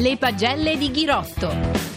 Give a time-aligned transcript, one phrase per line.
[0.00, 1.87] Le pagelle di Ghirotto.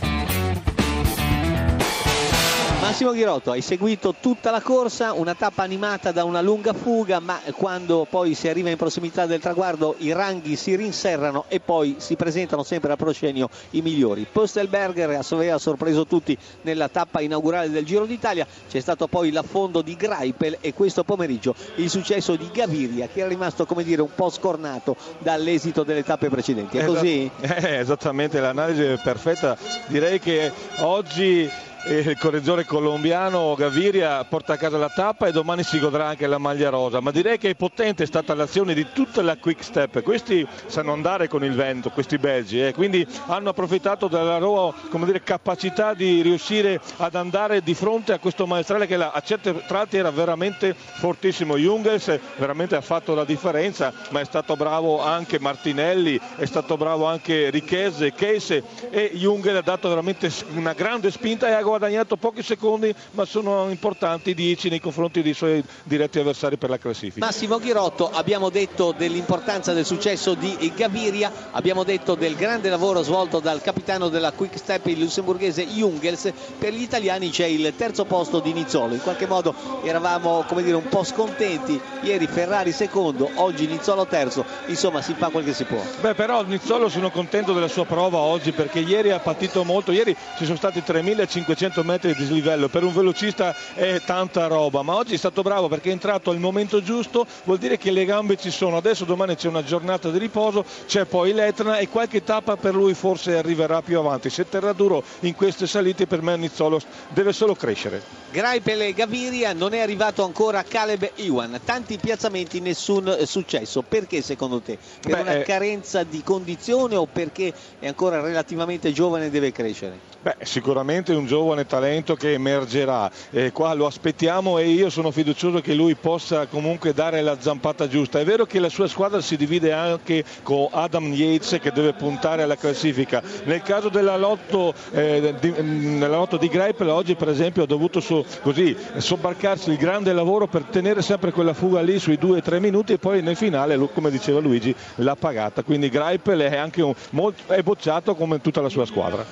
[2.81, 7.39] Massimo Ghirotto, hai seguito tutta la corsa, una tappa animata da una lunga fuga, ma
[7.55, 12.15] quando poi si arriva in prossimità del traguardo i ranghi si rinserrano e poi si
[12.15, 14.25] presentano sempre a proscenio i migliori.
[14.29, 19.95] Postelberger aveva sorpreso tutti nella tappa inaugurale del Giro d'Italia, c'è stato poi l'affondo di
[19.95, 24.31] Greipel e questo pomeriggio il successo di Gaviria che era rimasto come dire un po'
[24.31, 26.79] scornato dall'esito delle tappe precedenti.
[26.79, 27.29] È così?
[27.61, 29.55] Eh, esattamente, l'analisi è perfetta.
[29.87, 31.47] Direi che oggi
[31.87, 36.37] il correggore colombiano Gaviria porta a casa la tappa e domani si godrà anche la
[36.37, 40.03] maglia rosa ma direi che è potente stata l'azione di tutta la quick step.
[40.03, 45.23] Questi sanno andare con il vento questi belgi eh, quindi hanno approfittato della loro dire,
[45.23, 50.11] capacità di riuscire ad andare di fronte a questo maestrale che a certi tratti era
[50.11, 51.57] veramente fortissimo.
[51.57, 57.05] Jungels veramente ha fatto la differenza ma è stato bravo anche Martinelli è stato bravo
[57.05, 62.43] anche Richese, Case e Jungel ha dato veramente una grande spinta e ha guadagnato pochi
[62.43, 67.25] secondi ma sono importanti 10 nei confronti dei suoi diretti avversari per la classifica.
[67.25, 73.39] Massimo Ghirotto, abbiamo detto dell'importanza del successo di Gaviria, abbiamo detto del grande lavoro svolto
[73.39, 78.39] dal capitano della Quick Step, il lussemburghese Jungels, per gli italiani c'è il terzo posto
[78.39, 83.67] di Nizzolo, in qualche modo eravamo come dire, un po' scontenti, ieri Ferrari secondo, oggi
[83.67, 85.81] Nizzolo terzo, insomma si fa quel che si può.
[86.01, 90.15] Beh però Nizzolo sono contento della sua prova oggi perché ieri ha patito molto, ieri
[90.37, 92.69] ci sono stati 3500 200 metri di dislivello.
[92.69, 96.39] Per un velocista è tanta roba ma oggi è stato bravo perché è entrato al
[96.39, 97.27] momento giusto.
[97.43, 98.77] Vuol dire che le gambe ci sono.
[98.77, 102.95] Adesso domani c'è una giornata di riposo c'è poi l'Etna e qualche tappa per lui
[102.95, 104.31] forse arriverà più avanti.
[104.31, 108.01] Se terrà duro in queste salite per me Nizzolo deve solo crescere.
[108.31, 113.83] Graipel e Gaviria non è arrivato ancora Caleb Iwan tanti piazzamenti nessun successo.
[113.83, 114.79] Perché secondo te?
[114.99, 115.43] per Beh, una eh...
[115.43, 120.09] carenza di condizione o perché è ancora relativamente giovane e deve crescere?
[120.21, 125.61] Beh, sicuramente un giovane talento che emergerà, eh, qua lo aspettiamo e io sono fiducioso
[125.61, 128.19] che lui possa comunque dare la zampata giusta.
[128.19, 132.43] È vero che la sua squadra si divide anche con Adam Yates che deve puntare
[132.43, 133.21] alla classifica.
[133.43, 137.67] Nel caso della lotto, eh, di, mm, nella lotto di Greipel oggi per esempio ha
[137.67, 142.59] dovuto so, così, sobbarcarsi il grande lavoro per tenere sempre quella fuga lì sui 2-3
[142.59, 145.63] minuti e poi nel finale, come diceva Luigi, l'ha pagata.
[145.63, 149.25] Quindi Greipel è anche un, molto, è bocciato come tutta la sua squadra.